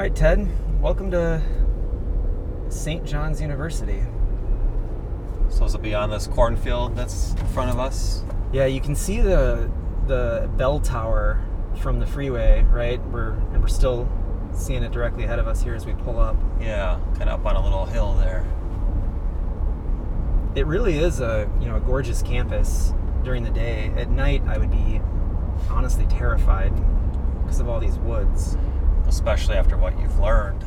[0.00, 0.48] right, Ted,
[0.80, 1.42] welcome to
[2.70, 3.04] St.
[3.04, 4.02] John's University.
[5.50, 8.24] So this will be on this cornfield that's in front of us.
[8.50, 9.70] Yeah, you can see the
[10.06, 11.44] the bell tower
[11.80, 12.98] from the freeway, right?
[13.08, 14.08] We're and we're still
[14.54, 16.36] seeing it directly ahead of us here as we pull up.
[16.58, 18.46] Yeah, kind of up on a little hill there.
[20.54, 23.92] It really is a you know a gorgeous campus during the day.
[23.98, 25.02] At night, I would be
[25.68, 26.72] honestly terrified
[27.42, 28.56] because of all these woods.
[29.10, 30.64] Especially after what you've learned.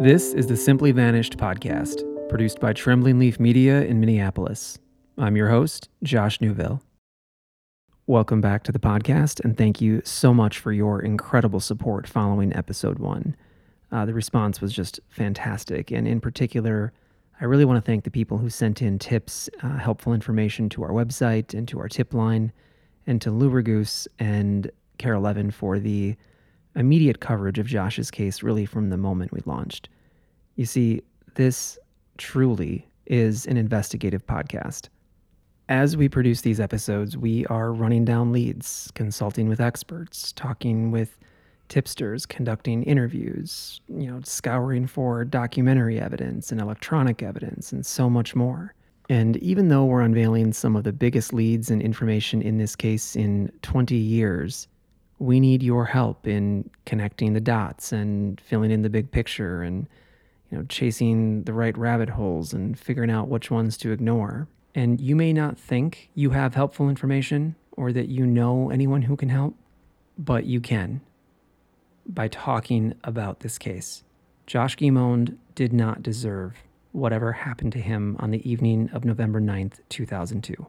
[0.00, 4.78] This is the Simply Vanished podcast, produced by Trembling Leaf Media in Minneapolis.
[5.16, 6.82] I'm your host, Josh Newville.
[8.08, 12.54] Welcome back to the podcast, and thank you so much for your incredible support following
[12.54, 13.34] episode one.
[13.90, 16.92] Uh, the response was just fantastic, and in particular,
[17.40, 20.84] I really want to thank the people who sent in tips, uh, helpful information to
[20.84, 22.52] our website and to our tip line,
[23.08, 26.14] and to Lou Raguse and KARE 11 for the
[26.76, 29.88] immediate coverage of Josh's case really from the moment we launched.
[30.54, 31.02] You see,
[31.34, 31.76] this
[32.18, 34.90] truly is an investigative podcast.
[35.68, 41.18] As we produce these episodes, we are running down leads, consulting with experts, talking with
[41.68, 48.36] tipsters, conducting interviews, you know, scouring for documentary evidence and electronic evidence and so much
[48.36, 48.74] more.
[49.10, 53.16] And even though we're unveiling some of the biggest leads and information in this case
[53.16, 54.68] in 20 years,
[55.18, 59.88] we need your help in connecting the dots and filling in the big picture and
[60.52, 65.00] you know chasing the right rabbit holes and figuring out which ones to ignore and
[65.00, 69.28] you may not think you have helpful information or that you know anyone who can
[69.28, 69.56] help
[70.16, 71.00] but you can
[72.06, 74.04] by talking about this case
[74.46, 76.54] josh guimond did not deserve
[76.92, 80.66] whatever happened to him on the evening of november 9th 2002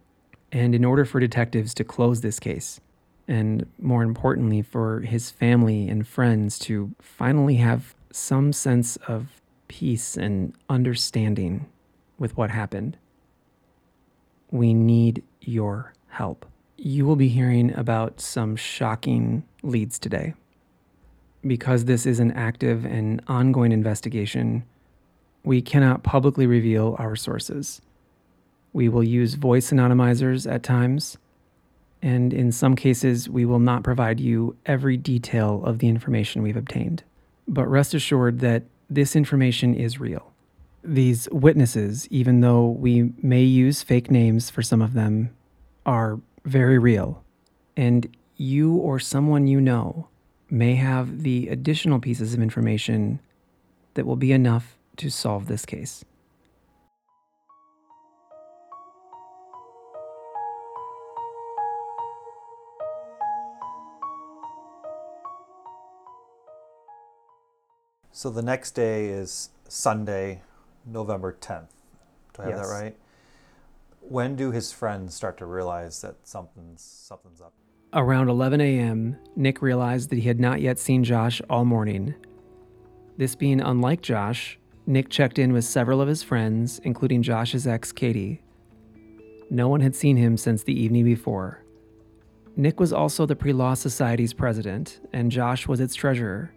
[0.52, 2.80] and in order for detectives to close this case
[3.28, 10.16] and more importantly, for his family and friends to finally have some sense of peace
[10.16, 11.68] and understanding
[12.18, 12.98] with what happened.
[14.52, 16.46] We need your help.
[16.78, 20.34] You will be hearing about some shocking leads today.
[21.46, 24.64] Because this is an active and ongoing investigation,
[25.44, 27.82] we cannot publicly reveal our sources.
[28.74, 31.18] We will use voice anonymizers at times
[32.02, 36.58] and in some cases, we will not provide you every detail of the information we've
[36.58, 37.04] obtained.
[37.48, 40.32] But rest assured that this information is real.
[40.90, 45.36] These witnesses, even though we may use fake names for some of them,
[45.86, 47.26] are very real.
[47.76, 50.08] And you or someone you know
[50.50, 53.20] may have the additional pieces of information
[53.96, 56.06] that will be enough to solve this case.
[68.14, 70.44] So the next day is Sunday,
[70.88, 71.70] November 10th.
[72.34, 72.68] Do I have Yes.
[72.70, 72.98] that right?
[74.02, 77.54] When do his friends start to realize that something's something's up?
[77.94, 82.14] Around 11 a.m., Nick realized that he had not yet seen Josh all morning.
[83.18, 87.92] This being unlike Josh, Nick checked in with several of his friends, including Josh's ex,
[87.92, 88.42] Katie.
[89.50, 91.64] No one had seen him since the evening before.
[92.56, 96.52] Nick was also the Pre Law Society's president, and Josh was its treasurer.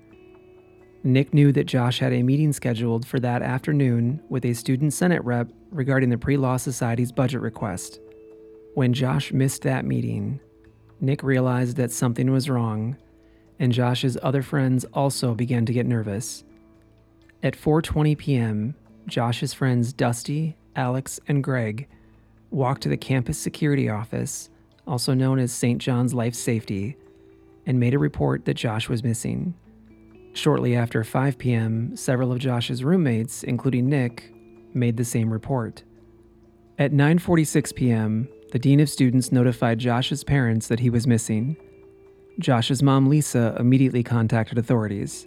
[1.02, 5.24] Nick knew that Josh had a meeting scheduled for that afternoon with a student senate
[5.24, 8.00] rep regarding the Pre Law Society's budget request.
[8.74, 10.40] When Josh missed that meeting,
[11.00, 12.98] Nick realized that something was wrong,
[13.58, 16.44] and Josh's other friends also began to get nervous.
[17.42, 18.74] At 4:20 p.m.,
[19.06, 21.88] Josh's friends Dusty, Alex, and Greg
[22.50, 24.50] walked to the campus security office,
[24.86, 25.80] also known as St.
[25.80, 26.96] John's Life Safety,
[27.64, 29.54] and made a report that Josh was missing.
[30.32, 34.32] Shortly after 5 p.m., several of Josh's roommates, including Nick,
[34.72, 35.82] made the same report.
[36.78, 41.56] At 9:46 p.m., the dean of students notified Josh's parents that he was missing.
[42.38, 45.26] Josh's mom, Lisa, immediately contacted authorities.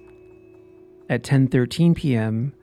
[1.09, 2.53] At 10:13 p.m.,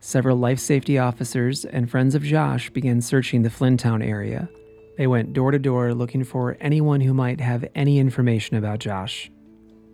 [0.00, 4.48] several life safety officers and friends of Josh began searching the Flynntown area.
[4.96, 9.30] They went door to door looking for anyone who might have any information about Josh.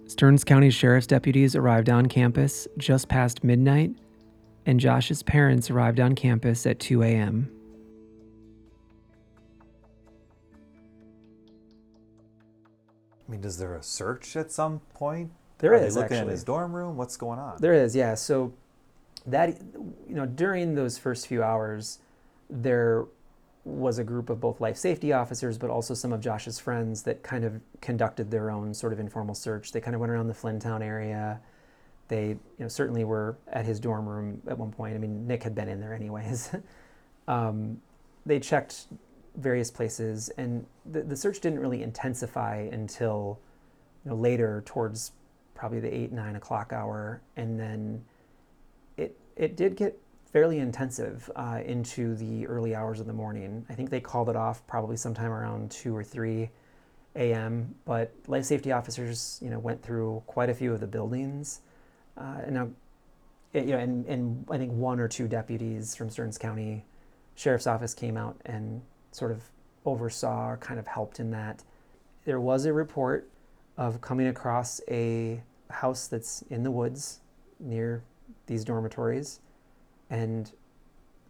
[0.06, 3.90] Stearns County Sheriff's deputies arrived on campus just past midnight,
[4.64, 7.50] and Josh's parents arrived on campus at 2 a.m.
[13.26, 15.32] I mean, is there a search at some point?
[15.58, 16.28] There Are is they looking actually.
[16.28, 16.96] in his dorm room?
[16.96, 17.56] What's going on?
[17.60, 18.14] There is, yeah.
[18.14, 18.52] So
[19.26, 19.58] that
[20.08, 21.98] you know, during those first few hours,
[22.48, 23.06] there
[23.66, 27.24] was a group of both life safety officers, but also some of Josh's friends that
[27.24, 29.72] kind of conducted their own sort of informal search.
[29.72, 31.40] They kind of went around the Flynntown area.
[32.06, 34.94] They, you know, certainly were at his dorm room at one point.
[34.94, 36.54] I mean, Nick had been in there anyways.
[37.28, 37.80] um,
[38.24, 38.86] they checked
[39.36, 43.40] various places, and the, the search didn't really intensify until
[44.04, 45.10] you know, later towards
[45.56, 48.04] probably the eight nine o'clock hour, and then
[48.96, 49.98] it it did get
[50.36, 53.64] fairly intensive uh, into the early hours of the morning.
[53.70, 56.50] I think they called it off probably sometime around two or three
[57.14, 57.74] a.m.
[57.86, 61.62] But life safety officers, you know, went through quite a few of the buildings,
[62.18, 62.68] uh, and now,
[63.54, 66.84] you know, and, and I think one or two deputies from Stearns County
[67.34, 69.42] Sheriff's Office came out and sort of
[69.86, 71.62] oversaw or kind of helped in that.
[72.26, 73.26] There was a report
[73.78, 75.40] of coming across a
[75.70, 77.20] house that's in the woods
[77.58, 78.02] near
[78.46, 79.40] these dormitories
[80.10, 80.52] and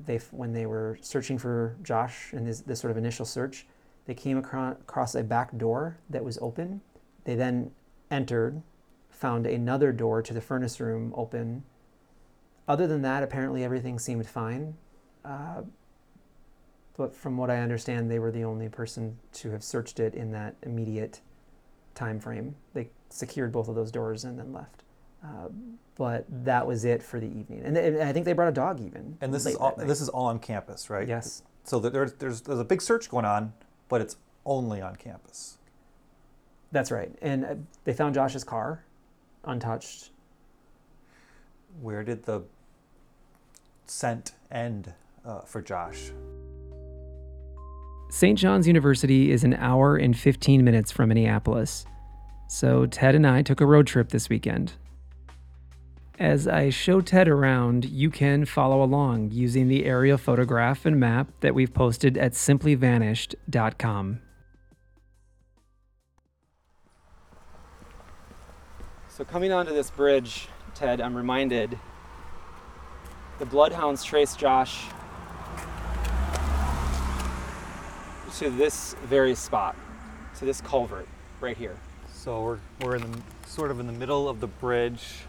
[0.05, 3.67] they when they were searching for Josh in this, this sort of initial search
[4.07, 6.81] they came across, across a back door that was open
[7.25, 7.71] they then
[8.11, 8.63] entered
[9.11, 11.65] found another door to the furnace room open
[12.69, 14.75] other than that apparently everything seemed fine
[15.25, 15.63] uh,
[16.97, 20.33] but from what I understand they were the only person to have searched it in
[20.33, 21.21] that immediate
[21.95, 22.57] time frame.
[22.73, 24.83] They secured both of those doors and then left.
[25.25, 25.49] Uh,
[25.97, 27.63] but that was it for the evening.
[27.65, 29.17] And, and I think they brought a dog even.
[29.21, 31.09] and this is all this is all on campus, right?
[31.09, 31.43] Yes.
[31.65, 33.53] So there's there's there's a big search going on,
[33.89, 35.59] but it's only on campus.
[36.71, 37.13] That's right.
[37.23, 37.55] And uh,
[37.85, 38.85] they found Josh's car
[39.45, 40.11] untouched.
[41.81, 42.43] Where did the
[43.87, 44.93] scent end
[45.25, 46.11] uh, for Josh?
[48.09, 48.39] St.
[48.39, 51.85] John's University is an hour and 15 minutes from Minneapolis.
[52.49, 54.75] So Ted and I took a road trip this weekend.
[56.19, 61.29] As I show Ted around, you can follow along using the aerial photograph and map
[61.41, 64.21] that we've posted at simplyvanished.com.
[69.11, 71.79] So coming onto this bridge, Ted, I'm reminded
[73.39, 74.87] the bloodhounds traced Josh
[78.39, 79.77] to this very spot,
[80.39, 81.09] to this culvert
[81.41, 81.77] right here.
[82.11, 85.27] So we're we're in the sort of in the middle of the bridge,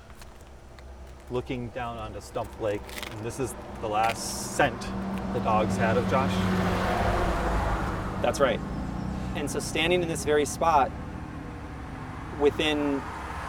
[1.30, 2.82] looking down onto Stump Lake,
[3.12, 4.80] and this is the last scent
[5.34, 6.32] the dogs had of Josh.
[8.22, 8.60] That's right.
[9.36, 10.92] And so standing in this very spot
[12.40, 13.02] within,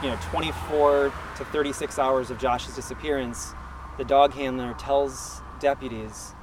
[0.03, 3.53] you know, 24 to 36 hours of Josh's disappearance,
[3.97, 6.35] the dog handler tells deputies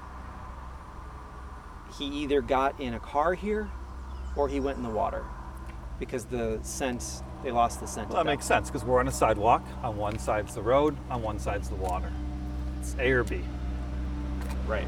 [1.98, 3.70] he either got in a car here
[4.36, 5.24] or he went in the water
[6.00, 8.10] because the scent they lost the scent.
[8.10, 9.64] Well, of that makes sense because we're on a sidewalk.
[9.84, 12.12] On one side's the road, on one side's the water.
[12.80, 13.42] It's A or B.
[14.68, 14.88] right.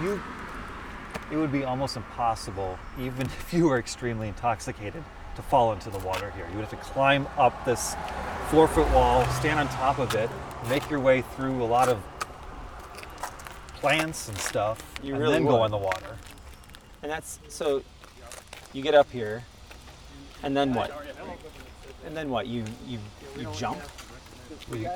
[0.00, 0.22] You,
[1.32, 5.02] it would be almost impossible, even if you were extremely intoxicated,
[5.34, 6.46] to fall into the water here.
[6.50, 7.96] You would have to climb up this
[8.48, 10.30] four foot wall, stand on top of it,
[10.68, 12.00] make your way through a lot of
[13.76, 16.16] plants and stuff, You and really then go in the water.
[17.02, 17.82] And that's so
[18.72, 19.44] you get up here
[20.42, 20.90] and then what?
[22.04, 22.46] And then what?
[22.46, 22.98] You you
[23.38, 23.78] you jump?
[24.70, 24.90] Well you,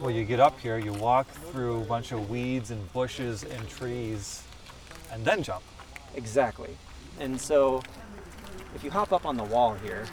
[0.00, 3.68] well, you get up here, you walk through a bunch of weeds and bushes and
[3.68, 4.42] trees,
[5.12, 5.62] and then jump.
[6.14, 6.76] Exactly.
[7.20, 7.82] And so
[8.74, 10.04] if you hop up on the wall here,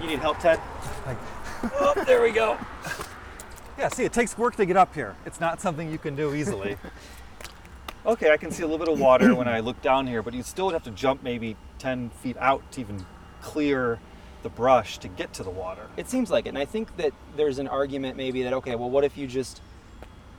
[0.00, 0.60] you need help, Ted?
[1.06, 1.18] Like,
[1.80, 2.58] Oh, there we go.
[3.78, 5.16] yeah, see, it takes work to get up here.
[5.26, 6.76] It's not something you can do easily.
[8.06, 10.34] Okay, I can see a little bit of water when I look down here, but
[10.34, 13.06] you still would have to jump maybe 10 feet out to even
[13.40, 13.98] clear
[14.42, 15.86] the brush to get to the water.
[15.96, 16.50] It seems like it.
[16.50, 19.62] And I think that there's an argument maybe that, okay, well, what if you just,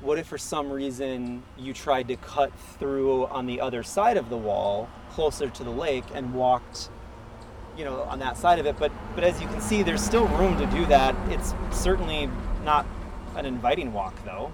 [0.02, 4.30] what if for some reason you tried to cut through on the other side of
[4.30, 6.90] the wall, closer to the lake, and walked,
[7.76, 8.78] you know, on that side of it?
[8.78, 11.16] But, but as you can see, there's still room to do that.
[11.32, 12.30] It's certainly
[12.64, 12.86] not
[13.36, 14.52] an inviting walk, though.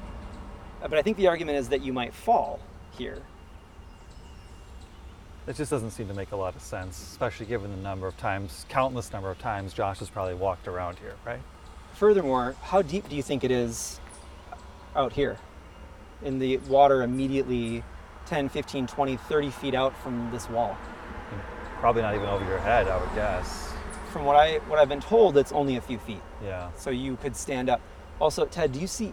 [0.81, 2.59] Uh, But I think the argument is that you might fall
[2.91, 3.21] here.
[5.47, 8.15] It just doesn't seem to make a lot of sense, especially given the number of
[8.17, 11.39] times, countless number of times Josh has probably walked around here, right?
[11.93, 13.99] Furthermore, how deep do you think it is
[14.95, 15.37] out here
[16.21, 17.83] in the water immediately
[18.27, 20.77] 10, 15, 20, 30 feet out from this wall?
[21.79, 23.73] Probably not even over your head, I would guess.
[24.11, 26.21] From what I what I've been told, it's only a few feet.
[26.43, 26.69] Yeah.
[26.75, 27.81] So you could stand up.
[28.21, 29.11] Also, Ted, do you see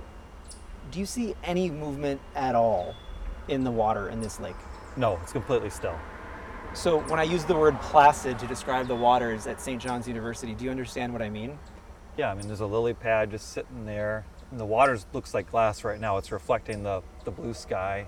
[0.91, 2.95] do you see any movement at all
[3.49, 4.57] in the water in this lake?
[4.97, 5.99] No, it's completely still.
[6.75, 9.81] So when I use the word placid to describe the waters at St.
[9.81, 11.59] John's University, do you understand what I mean?
[12.17, 14.25] Yeah, I mean, there's a lily pad just sitting there.
[14.51, 16.19] And the water looks like glass right now.
[16.19, 18.07] It's reflecting the, the blue sky.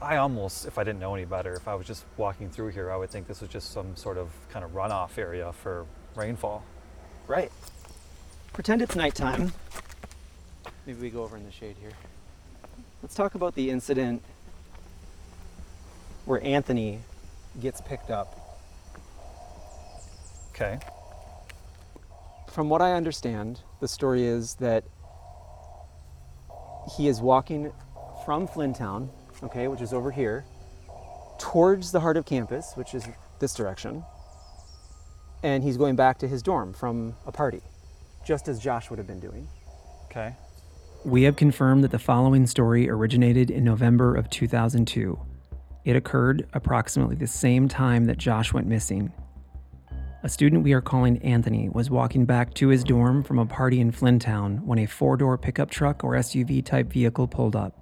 [0.00, 2.90] I almost, if I didn't know any better, if I was just walking through here,
[2.90, 6.64] I would think this was just some sort of kind of runoff area for rainfall.
[7.26, 7.50] Right.
[8.52, 9.52] Pretend it's nighttime.
[10.86, 11.92] Maybe we go over in the shade here.
[13.02, 14.22] Let's talk about the incident
[16.26, 17.00] where Anthony
[17.60, 18.38] gets picked up.
[20.54, 20.78] Okay.
[22.50, 24.84] From what I understand, the story is that
[26.96, 27.72] he is walking
[28.26, 29.08] from Flynntown,
[29.42, 30.44] okay, which is over here,
[31.38, 33.06] towards the heart of campus, which is
[33.38, 34.04] this direction,
[35.42, 37.62] and he's going back to his dorm from a party,
[38.24, 39.48] just as Josh would have been doing.
[40.06, 40.34] Okay.
[41.04, 45.18] We have confirmed that the following story originated in November of 2002.
[45.84, 49.12] It occurred approximately the same time that Josh went missing.
[50.22, 53.80] A student we are calling Anthony was walking back to his dorm from a party
[53.80, 57.76] in Flynntown when a four door pickup truck or SUV type vehicle pulled up.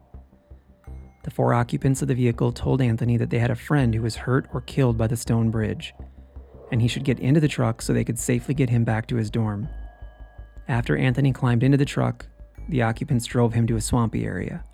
[1.23, 4.17] The four occupants of the vehicle told Anthony that they had a friend who was
[4.17, 5.93] hurt or killed by the stone bridge,
[6.73, 9.17] and he should get into the truck so they could safely get him back to
[9.17, 9.69] his dorm.
[10.71, 12.27] After Anthony climbed into the truck,
[12.69, 14.65] the occupants drove him to a swampy area.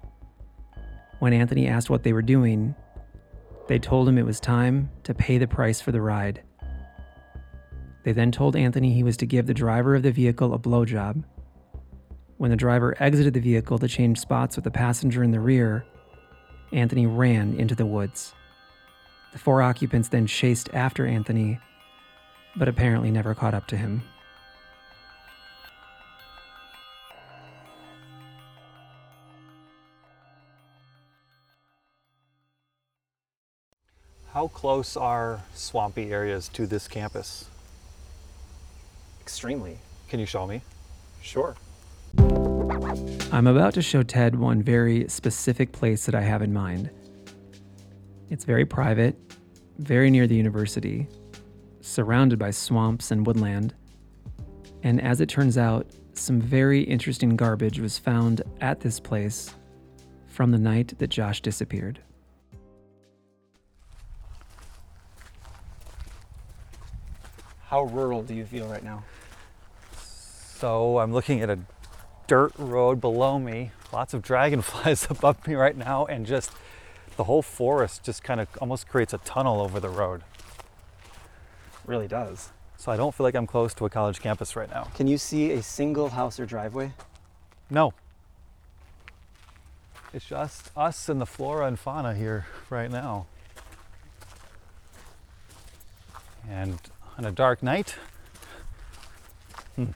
[1.20, 2.74] When Anthony asked what they were doing,
[3.66, 6.42] they told him it was time to pay the price for the ride.
[8.04, 11.24] They then told Anthony he was to give the driver of the vehicle a blowjob.
[12.36, 15.86] When the driver exited the vehicle to change spots with the passenger in the rear,
[16.72, 18.34] Anthony ran into the woods.
[19.32, 21.58] The four occupants then chased after Anthony,
[22.54, 24.02] but apparently never caught up to him.
[34.36, 37.46] How close are swampy areas to this campus?
[39.22, 39.78] Extremely.
[40.10, 40.60] Can you show me?
[41.22, 41.56] Sure.
[43.32, 46.90] I'm about to show Ted one very specific place that I have in mind.
[48.28, 49.16] It's very private,
[49.78, 51.08] very near the university,
[51.80, 53.72] surrounded by swamps and woodland.
[54.82, 59.54] And as it turns out, some very interesting garbage was found at this place
[60.26, 62.00] from the night that Josh disappeared.
[67.68, 69.02] How rural do you feel right now?
[69.96, 71.58] So I'm looking at a
[72.28, 76.52] dirt road below me, lots of dragonflies above me right now, and just
[77.16, 80.22] the whole forest just kind of almost creates a tunnel over the road.
[81.84, 82.50] really does.
[82.76, 84.84] So I don't feel like I'm close to a college campus right now.
[84.94, 86.92] Can you see a single house or driveway?
[87.70, 87.94] No.
[90.12, 93.26] It's just us and the flora and fauna here right now.
[96.48, 96.78] And
[97.18, 97.94] on a dark night,
[99.74, 99.86] hmm.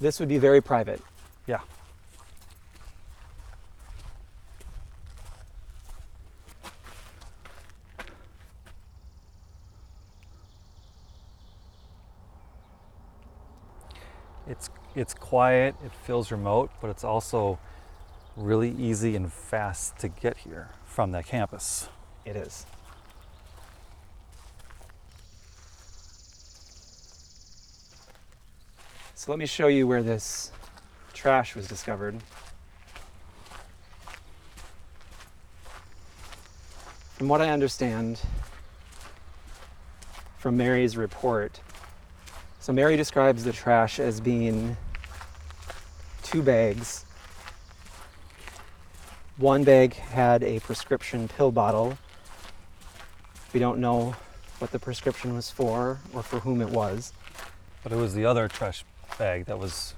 [0.00, 1.00] This would be very private.
[1.46, 1.60] yeah.
[14.48, 17.60] It's it's quiet, it feels remote, but it's also
[18.36, 21.88] really easy and fast to get here from the campus.
[22.24, 22.66] It is.
[29.30, 30.50] Let me show you where this
[31.14, 32.16] trash was discovered.
[37.12, 38.20] From what I understand
[40.36, 41.60] from Mary's report,
[42.58, 44.76] so Mary describes the trash as being
[46.24, 47.04] two bags.
[49.36, 51.96] One bag had a prescription pill bottle.
[53.52, 54.16] We don't know
[54.58, 57.12] what the prescription was for or for whom it was.
[57.84, 58.84] But it was the other trash
[59.18, 59.94] bag that was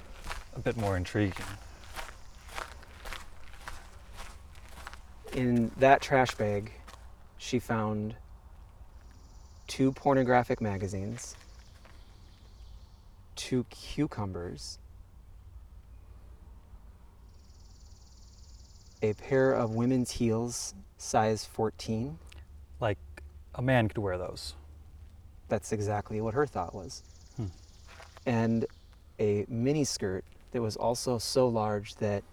[0.55, 1.45] a bit more intriguing.
[5.33, 6.71] In that trash bag,
[7.37, 8.15] she found
[9.67, 11.35] two pornographic magazines,
[13.35, 14.77] two cucumbers,
[19.01, 22.17] a pair of women's heels, size 14.
[22.79, 22.97] Like
[23.55, 24.55] a man could wear those.
[25.49, 27.03] That's exactly what her thought was.
[27.35, 27.45] Hmm.
[28.25, 28.65] And
[29.23, 32.23] a mini skirt that was also so large that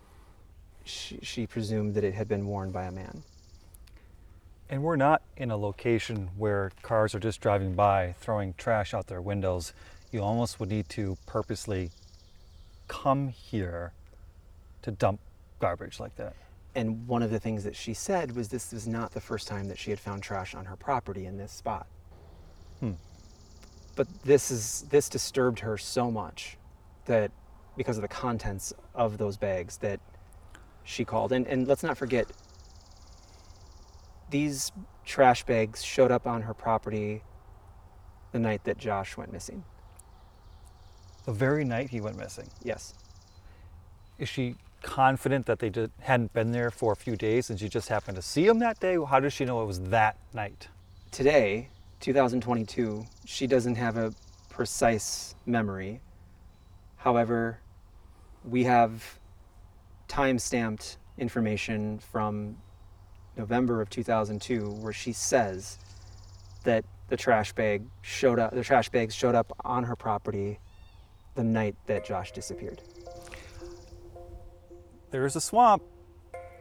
[0.84, 3.22] she, she presumed that it had been worn by a man.
[4.68, 9.06] And we're not in a location where cars are just driving by throwing trash out
[9.06, 9.72] their windows.
[10.12, 11.90] You almost would need to purposely
[12.88, 13.92] come here
[14.82, 15.20] to dump
[15.58, 16.34] garbage like that.
[16.74, 19.66] And one of the things that she said was this was not the first time
[19.68, 21.86] that she had found trash on her property in this spot.
[22.78, 22.92] Hmm.
[23.96, 26.56] But this is this disturbed her so much
[27.10, 27.30] that
[27.76, 30.00] because of the contents of those bags that
[30.84, 31.32] she called.
[31.32, 32.26] And and let's not forget
[34.30, 34.72] these
[35.04, 37.22] trash bags showed up on her property
[38.32, 39.64] the night that Josh went missing.
[41.26, 42.48] The very night he went missing.
[42.62, 42.94] Yes.
[44.18, 47.68] Is she confident that they just hadn't been there for a few days and she
[47.68, 48.96] just happened to see him that day?
[49.04, 50.68] How does she know it was that night?
[51.10, 51.68] Today,
[52.00, 54.14] 2022, she doesn't have a
[54.48, 56.00] precise memory.
[57.00, 57.58] However,
[58.44, 59.18] we have
[60.06, 62.58] time stamped information from
[63.38, 65.78] November of 2002 where she says
[66.64, 70.58] that the trash bag showed up the trash bags showed up on her property
[71.36, 72.82] the night that Josh disappeared.
[75.10, 75.82] There is a swamp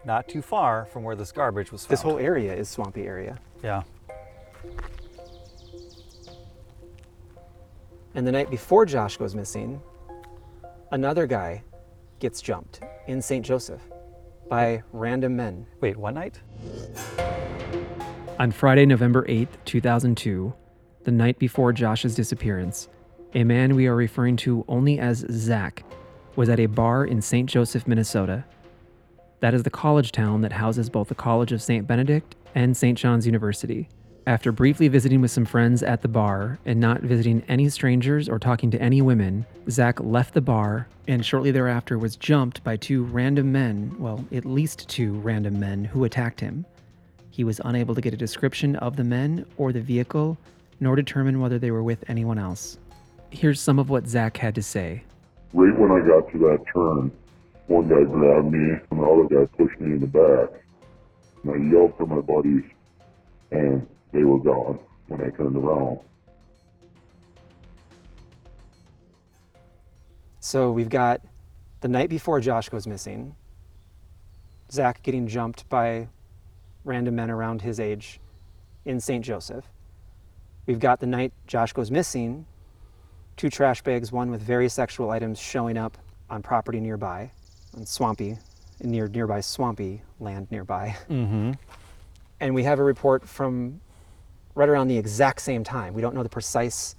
[0.06, 1.92] not too far from where this garbage was found.
[1.92, 3.38] This whole area is swampy area.
[3.62, 3.84] Yeah.
[8.16, 9.82] And the night before Josh goes missing,
[10.92, 11.64] another guy
[12.20, 13.46] gets jumped in St.
[13.46, 13.82] Joseph
[14.50, 15.66] by random men.
[15.82, 16.42] Wait, one night?
[18.40, 20.54] On Friday, November 8th, 2002,
[21.04, 22.90] the night before Josh's disappearance,
[23.34, 25.84] a man we are referring to only as Zach
[26.36, 27.50] was at a bar in St.
[27.50, 28.46] Joseph, Minnesota.
[29.42, 31.86] That is the college town that houses both the College of St.
[31.86, 32.98] Benedict and St.
[32.98, 33.88] John's University.
[34.28, 38.38] After briefly visiting with some friends at the bar and not visiting any strangers or
[38.38, 43.04] talking to any women, Zach left the bar and shortly thereafter was jumped by two
[43.06, 46.66] random men, well, at least two random men, who attacked him.
[47.32, 50.38] He was unable to get a description of the men or the vehicle,
[50.80, 52.78] nor determine whether they were with anyone else.
[53.32, 55.04] Here's some of what Zach had to say.
[55.54, 57.12] Right when I got to that turn,
[57.68, 60.62] one guy grabbed me and the other guy pushed me in the back.
[61.44, 62.64] And I yelled for my buddies,
[63.52, 66.00] and they were gone when I turned around.
[70.40, 71.22] So we've got
[71.82, 73.36] the night before Josh goes missing,
[74.72, 76.08] Zach getting jumped by
[76.84, 78.20] random men around his age
[78.86, 79.24] in St.
[79.24, 79.66] Joseph.
[80.66, 82.46] We've got the night Josh goes missing,
[83.38, 85.98] two trash bags, one with various sexual items showing up
[86.30, 87.32] on property nearby,
[87.76, 88.38] on swampy,
[88.82, 90.96] near nearby swampy land nearby.
[91.10, 91.52] Mm-hmm.
[92.40, 93.82] And we have a report from
[94.60, 95.94] right around the exact same time.
[95.94, 96.98] We don't know the precise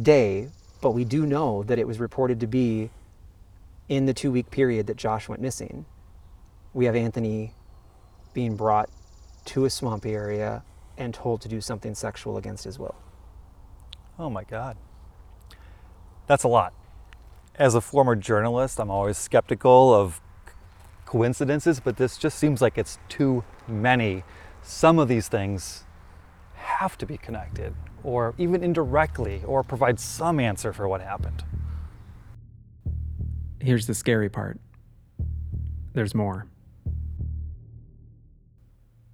[0.00, 0.48] day,
[0.80, 2.88] but we do know that it was reported to be
[3.88, 5.86] in the two week period that Josh went missing.
[6.72, 7.52] We have Anthony
[8.32, 8.88] being brought
[9.46, 10.62] to a swampy area
[10.96, 12.94] and told to do something sexual against his will.
[14.16, 14.76] Oh my God.
[16.28, 16.72] That's a lot.
[17.56, 20.20] As a former journalist, I'm always skeptical of
[21.06, 24.22] coincidences, but this just seems like it's too many.
[24.62, 25.84] Some of these things
[26.64, 31.44] have to be connected, or even indirectly, or provide some answer for what happened.
[33.60, 34.58] Here's the scary part
[35.94, 36.46] there's more.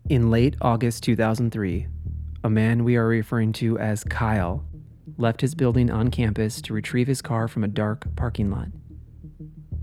[0.09, 1.87] In late August 2003,
[2.43, 4.65] a man we are referring to as Kyle
[5.19, 8.69] left his building on campus to retrieve his car from a dark parking lot.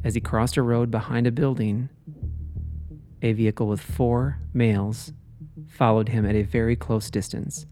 [0.03, 1.89] As he crossed a road behind a building,
[3.21, 5.13] a vehicle with four males
[5.69, 7.65] followed him at a very close distance.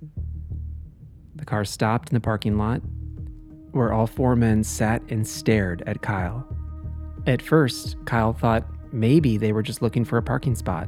[1.36, 2.82] The car stopped in the parking lot,
[3.72, 6.48] where all four men sat and stared at Kyle.
[7.28, 10.88] At first, Kyle thought maybe they were just looking for a parking spot.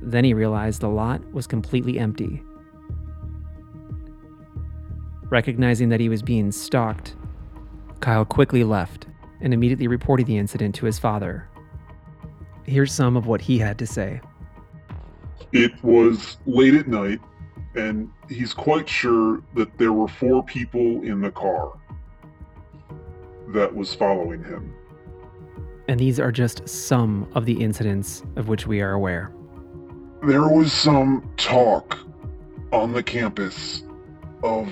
[0.00, 2.42] Then he realized the lot was completely empty.
[5.30, 7.16] Recognizing that he was being stalked,
[8.00, 9.06] Kyle quickly left
[9.40, 11.48] and immediately reported the incident to his father.
[12.64, 14.20] Here's some of what he had to say.
[15.52, 17.20] It was late at night,
[17.74, 21.72] and he's quite sure that there were four people in the car
[23.48, 24.74] that was following him.
[25.88, 29.32] And these are just some of the incidents of which we are aware.
[30.22, 31.98] There was some talk
[32.72, 33.84] on the campus
[34.42, 34.68] of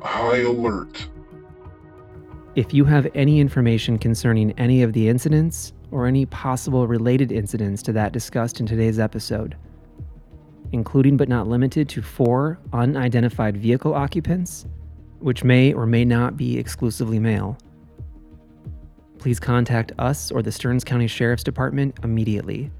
[0.00, 1.08] high alert.
[2.56, 7.82] If you have any information concerning any of the incidents or any possible related incidents
[7.82, 9.56] to that discussed in today's episode,
[10.72, 14.66] including but not limited to four unidentified vehicle occupants,
[15.18, 17.58] which may or may not be exclusively male,
[19.18, 22.70] please contact us or the Stearns County Sheriff's Department immediately.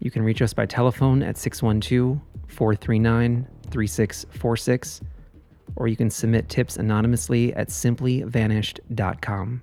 [0.00, 5.00] You can reach us by telephone at 612 439 3646,
[5.76, 9.62] or you can submit tips anonymously at simplyvanished.com.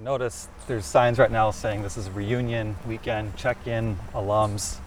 [0.00, 3.98] I I noticed there's signs right now saying this is a reunion weekend, check in,
[4.14, 4.78] alums.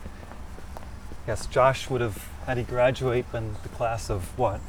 [1.27, 4.59] Yes, Josh would have, had he graduate, been the class of what?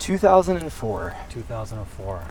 [0.00, 1.14] 2004.
[1.30, 2.24] 2004.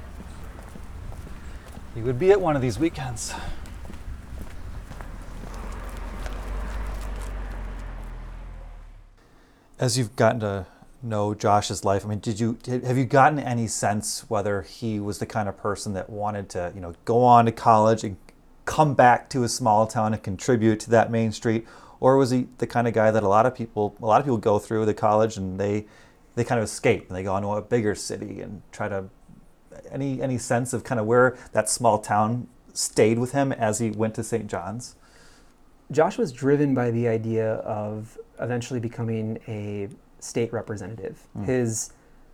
[1.93, 3.33] He would be at one of these weekends.
[9.79, 10.65] As you've gotten to
[11.05, 15.19] know Josh's life, I mean, did you have you gotten any sense whether he was
[15.19, 18.17] the kind of person that wanted to, you know, go on to college and
[18.65, 21.65] come back to a small town and contribute to that main street,
[21.99, 24.25] or was he the kind of guy that a lot of people, a lot of
[24.25, 25.85] people go through the college and they
[26.35, 29.05] they kind of escape and they go into a bigger city and try to
[29.91, 33.91] any any sense of kind of where that small town stayed with him as he
[33.91, 34.47] went to St.
[34.47, 34.95] John's?
[35.91, 39.87] Josh was driven by the idea of eventually becoming a
[40.25, 41.27] state representative.
[41.37, 41.45] Mm.
[41.45, 41.91] His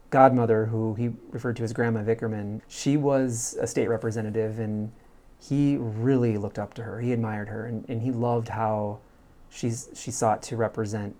[0.09, 4.91] godmother, who he referred to as Grandma Vickerman, she was a state representative and
[5.39, 6.99] he really looked up to her.
[6.99, 8.99] He admired her and, and he loved how
[9.49, 11.15] she's she sought to represent,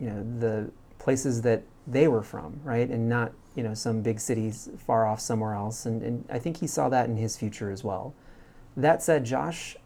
[0.00, 2.88] you know, the places that they were from, right?
[2.88, 5.86] And not, you know, some big cities far off somewhere else.
[5.86, 8.14] And, and I think he saw that in his future as well.
[8.76, 9.76] That said, Josh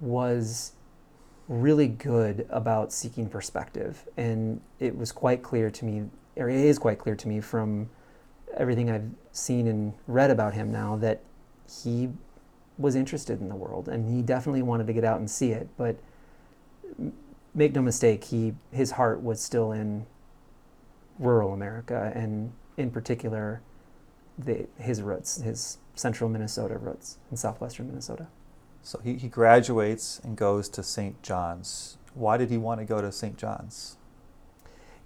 [0.00, 0.72] was
[1.50, 4.06] really good about seeking perspective.
[4.16, 6.04] And it was quite clear to me,
[6.36, 7.90] or it is quite clear to me from
[8.56, 11.22] everything I've seen and read about him now that
[11.82, 12.08] he
[12.78, 15.68] was interested in the world and he definitely wanted to get out and see it.
[15.76, 15.96] But
[17.52, 20.06] make no mistake, he his heart was still in
[21.18, 23.60] rural America and in particular
[24.38, 28.28] the, his roots, his central Minnesota roots in southwestern Minnesota.
[28.82, 31.22] So he, he graduates and goes to St.
[31.22, 31.98] John's.
[32.14, 33.36] Why did he want to go to St.
[33.36, 33.96] John's?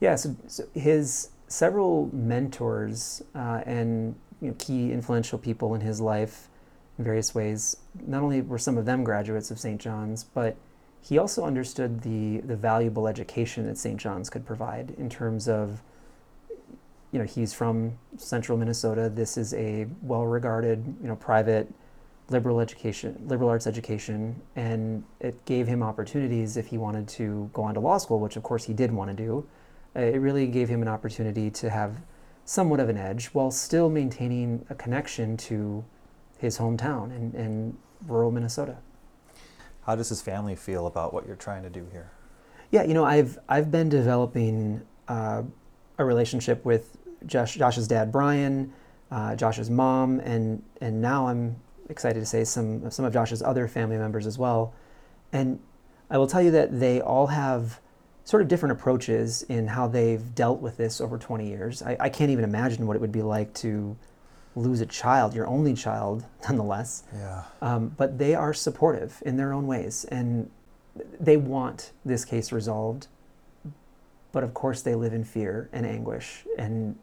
[0.00, 6.00] Yeah, so, so his several mentors uh, and you know, key influential people in his
[6.00, 6.48] life
[6.98, 9.80] in various ways, not only were some of them graduates of St.
[9.80, 10.56] John's, but
[11.00, 13.98] he also understood the, the valuable education that St.
[13.98, 15.82] John's could provide in terms of,
[17.12, 19.08] you know, he's from central Minnesota.
[19.08, 21.72] This is a well regarded, you know, private
[22.30, 27.62] liberal education, liberal arts education, and it gave him opportunities if he wanted to go
[27.62, 29.46] on to law school, which of course he did want to do.
[29.94, 32.00] Uh, it really gave him an opportunity to have
[32.44, 35.84] somewhat of an edge while still maintaining a connection to
[36.38, 38.76] his hometown in, in rural Minnesota.
[39.82, 42.10] How does his family feel about what you're trying to do here?
[42.70, 45.42] Yeah, you know, I've I've been developing uh,
[45.98, 48.72] a relationship with Josh, Josh's dad, Brian,
[49.10, 51.56] uh, Josh's mom, and and now I'm
[51.88, 54.74] excited to say some some of Josh's other family members as well.
[55.32, 55.58] And
[56.10, 57.80] I will tell you that they all have
[58.24, 61.82] sort of different approaches in how they've dealt with this over 20 years.
[61.82, 63.96] I, I can't even imagine what it would be like to
[64.56, 67.04] lose a child, your only child, nonetheless.
[67.14, 67.42] Yeah.
[67.60, 70.50] Um, but they are supportive in their own ways, and
[71.20, 73.08] they want this case resolved.
[74.32, 76.96] But of course, they live in fear and anguish, and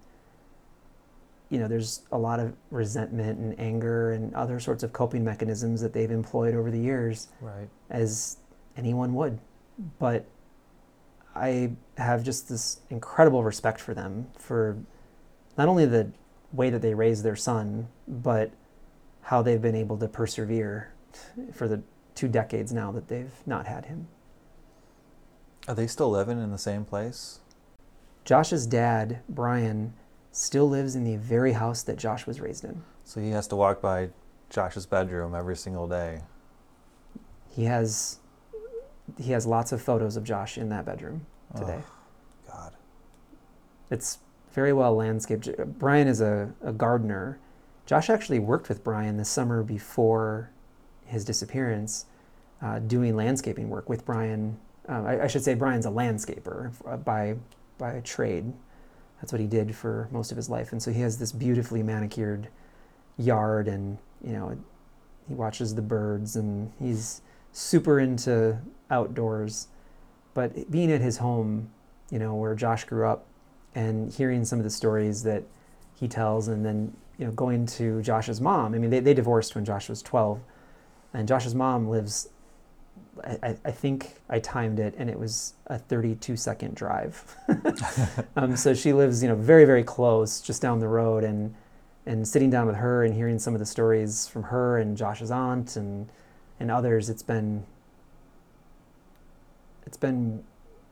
[1.52, 5.82] you know, there's a lot of resentment and anger and other sorts of coping mechanisms
[5.82, 7.68] that they've employed over the years, right.
[7.90, 8.38] as
[8.78, 9.38] anyone would.
[10.00, 10.26] But
[11.36, 14.78] I have just this incredible respect for them for
[15.58, 16.12] not only the
[16.54, 18.52] way that they raised their son, but
[19.24, 20.94] how they've been able to persevere
[21.54, 21.84] for the
[22.16, 24.08] two decades now that they've not had him.
[25.68, 27.40] Are they still living in the same place?
[28.24, 29.94] Josh's dad, Brian,
[30.32, 32.82] still lives in the very house that Josh was raised in.
[33.04, 34.10] So he has to walk by
[34.50, 36.22] Josh's bedroom every single day.
[37.50, 38.20] He has
[39.18, 41.80] he has lots of photos of Josh in that bedroom today.
[41.82, 42.74] Oh, God.
[43.90, 44.20] It's
[44.54, 45.50] very well landscaped.
[45.80, 47.40] Brian is a, a gardener.
[47.86, 50.50] Josh actually worked with Brian the summer before
[51.06, 52.06] his disappearance,
[52.62, 54.58] uh, doing landscaping work with Brian.
[54.88, 57.36] Uh, I, I, should say Brian's a landscaper uh, by
[57.78, 58.54] by trade.
[59.22, 60.72] That's what he did for most of his life.
[60.72, 62.48] And so he has this beautifully manicured
[63.18, 64.58] yard and, you know,
[65.28, 67.22] he watches the birds and he's
[67.54, 68.58] super into
[68.90, 69.68] outdoors.
[70.34, 71.70] But being at his home,
[72.10, 73.28] you know, where Josh grew up
[73.76, 75.44] and hearing some of the stories that
[75.94, 78.74] he tells and then, you know, going to Josh's mom.
[78.74, 80.40] I mean, they, they divorced when Josh was 12.
[81.14, 82.30] And Josh's mom lives
[83.24, 87.36] I, I, think I timed it, and it was a 32 second drive.
[88.36, 91.54] um, so she lives, you know, very very close, just down the road, and
[92.06, 95.32] and sitting down with her and hearing some of the stories from her and Josh's
[95.32, 96.10] aunt and
[96.60, 97.66] and others, it's been
[99.86, 100.44] it's been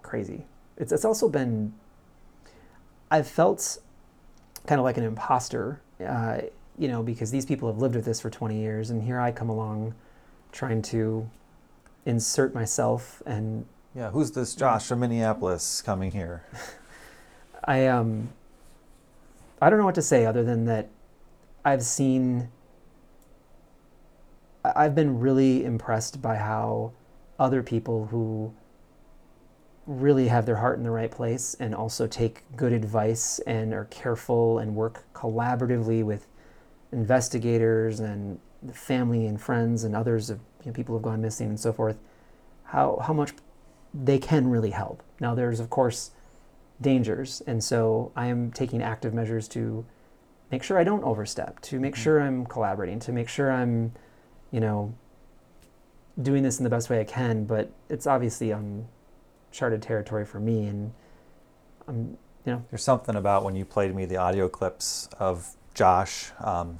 [0.01, 0.45] crazy.
[0.77, 1.73] It's it's also been
[3.11, 3.79] I've felt
[4.67, 5.81] kind of like an imposter.
[6.05, 6.41] Uh,
[6.77, 9.33] you know, because these people have lived with this for 20 years, and here I
[9.33, 9.93] come along
[10.51, 11.29] trying to
[12.05, 16.43] insert myself and Yeah, who's this Josh from Minneapolis coming here?
[17.63, 18.29] I um
[19.61, 20.89] I don't know what to say other than that
[21.65, 22.49] I've seen
[24.63, 26.91] I've been really impressed by how
[27.39, 28.53] other people who
[29.85, 33.85] really have their heart in the right place and also take good advice and are
[33.85, 36.27] careful and work collaboratively with
[36.91, 38.39] investigators and
[38.71, 41.97] family and friends and others of you know, people who've gone missing and so forth
[42.63, 43.31] how how much
[43.93, 46.11] they can really help now there's of course
[46.81, 47.41] dangers.
[47.45, 49.85] And so I am taking active measures to
[50.51, 53.91] make sure I don't overstep, to make sure I'm collaborating, to make sure I'm,
[54.51, 54.93] you know,
[56.21, 57.45] doing this in the best way I can.
[57.45, 60.65] But it's obviously uncharted territory for me.
[60.65, 60.93] And
[61.87, 66.31] I'm, you know, There's something about when you played me the audio clips of Josh
[66.39, 66.79] um,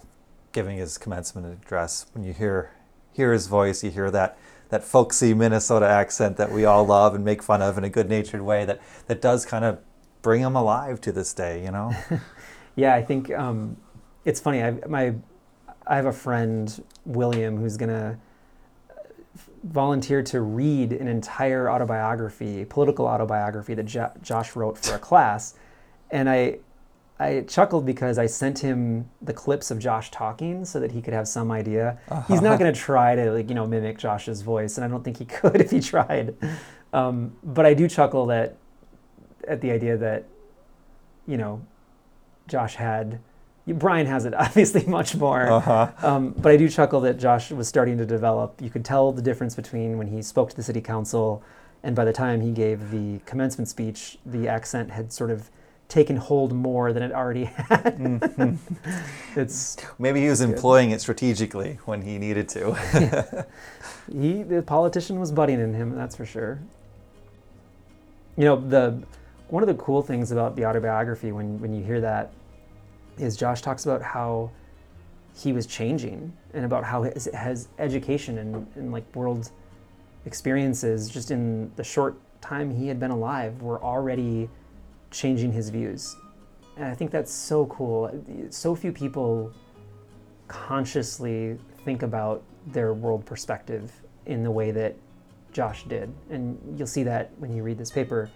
[0.52, 2.06] giving his commencement address.
[2.14, 2.72] When you hear
[3.20, 4.38] hear his voice, you hear that
[4.70, 8.42] that folksy Minnesota accent that we all love and make fun of in a good-natured
[8.42, 8.66] way.
[8.66, 9.80] That that does kind of
[10.22, 11.64] bring him alive to this day.
[11.64, 11.92] You know.
[12.76, 13.78] yeah, I think um,
[14.26, 14.64] it's funny.
[14.64, 15.16] I my
[15.86, 18.18] I have a friend William who's gonna
[19.64, 25.56] volunteer to read an entire autobiography, political autobiography that jo- Josh wrote for a class,
[26.12, 26.60] and I
[27.22, 31.14] I chuckled because I sent him the clips of Josh talking so that he could
[31.14, 32.00] have some idea.
[32.30, 35.04] He's not going to try to like you know mimic Josh's voice, and I don't
[35.04, 36.36] think he could if he tried.
[36.94, 38.56] Um, but I do chuckle that
[39.48, 40.26] at the idea that
[41.28, 41.62] you know
[42.48, 43.20] Josh had.
[43.68, 45.92] Brian has it obviously much more, Uh-huh.
[46.02, 48.60] um, but I do chuckle that Josh was starting to develop.
[48.62, 51.44] You could tell the difference between when he spoke to the city council,
[51.84, 55.52] and by the time he gave the commencement speech, the accent had sort of
[55.90, 57.98] taken hold more than it already had.
[57.98, 59.40] Mm-hmm.
[59.40, 63.46] it's Maybe he was employing it strategically when he needed to.
[64.12, 66.60] he the politician was budding in him that's for sure
[68.38, 69.02] you know the
[69.50, 72.32] one of the cool things about the autobiography when when you hear that
[73.18, 74.50] is josh talks about how
[75.36, 79.52] he was changing and about how his, his education and, and like world
[80.26, 84.50] experiences just in the short time he had been alive were already
[85.12, 86.16] changing his views
[86.78, 88.12] and i think that's so cool
[88.50, 89.52] so few people
[90.48, 93.92] consciously think about their world perspective
[94.26, 94.96] in the way that
[95.52, 96.14] Josh did.
[96.30, 98.30] And you'll see that when you read this paper.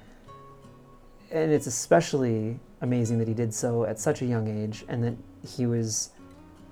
[1.31, 5.15] And it's especially amazing that he did so at such a young age and that
[5.47, 6.11] he was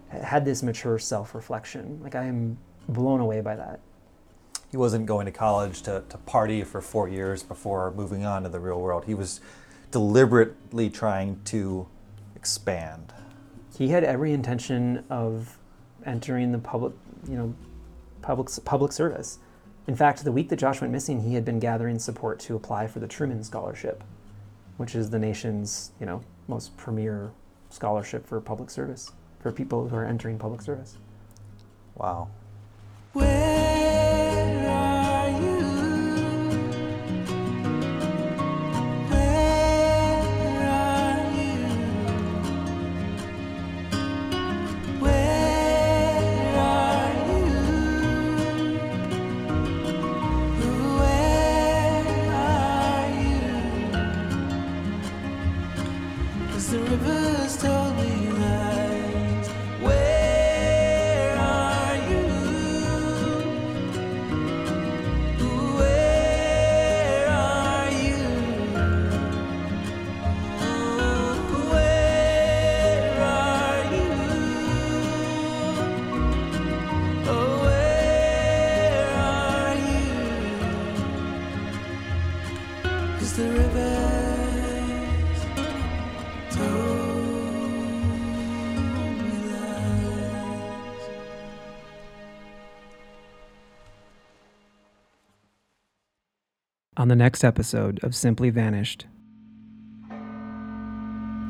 [0.09, 1.99] had this mature self-reflection.
[2.03, 2.57] Like I am
[2.89, 3.79] blown away by that.
[4.69, 8.49] he wasn't going to college to, to party for four years before moving on to
[8.49, 9.05] the real world.
[9.05, 9.41] He was
[9.91, 11.87] deliberately trying to
[12.35, 13.13] expand.
[13.77, 15.57] He had every intention of
[16.05, 16.93] entering the public,
[17.27, 17.55] you know,
[18.21, 19.39] public public service.
[19.87, 22.87] In fact, the week that Josh went missing, he had been gathering support to apply
[22.87, 24.03] for the Truman Scholarship,
[24.77, 27.31] which is the nation's, you know, most premier
[27.69, 30.97] scholarship for public service for people who are entering public service.
[31.95, 32.29] Wow.
[33.13, 33.70] Where
[83.21, 83.79] 'Cause the rivers
[86.49, 87.13] told
[89.21, 91.05] me lies.
[96.97, 99.05] On the next episode of Simply Vanished,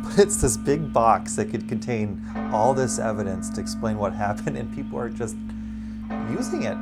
[0.04, 4.58] But it's this big box that could contain all this evidence to explain what happened,
[4.58, 5.38] and people are just
[6.30, 6.78] using it.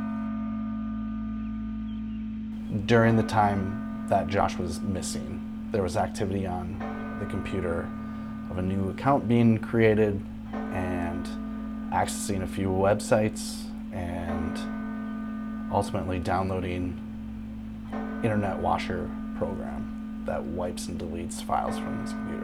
[2.85, 7.87] during the time that Josh was missing, there was activity on the computer
[8.49, 10.19] of a new account being created
[10.51, 11.27] and
[11.91, 14.57] accessing a few websites and
[15.71, 16.99] ultimately downloading
[18.23, 22.38] Internet Washer program that wipes and deletes files from his computer.